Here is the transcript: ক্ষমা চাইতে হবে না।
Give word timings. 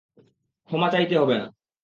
ক্ষমা 0.69 0.87
চাইতে 0.93 1.15
হবে 1.17 1.35
না। 1.37 1.47